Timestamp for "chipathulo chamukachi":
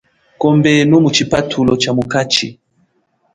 1.15-2.47